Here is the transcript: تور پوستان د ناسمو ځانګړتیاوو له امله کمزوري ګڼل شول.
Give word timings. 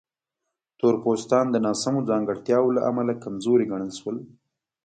تور 0.79 0.95
پوستان 1.03 1.45
د 1.51 1.55
ناسمو 1.65 1.99
ځانګړتیاوو 2.09 2.75
له 2.77 2.81
امله 2.89 3.13
کمزوري 3.23 3.65
ګڼل 3.71 3.91
شول. 3.99 4.17